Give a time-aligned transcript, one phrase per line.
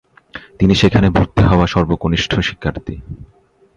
[0.59, 2.95] তিনি সেখানে ভর্তি হওয়া সর্বকনিষ্ঠ শিক্ষার্থী।